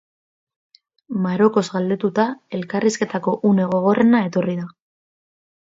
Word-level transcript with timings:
Marokoz 1.25 1.63
galdetuta, 1.75 2.27
elkarrizketako 2.61 3.35
une 3.53 3.71
gogorrena 3.77 4.25
etorri 4.31 4.61
da. 4.65 4.69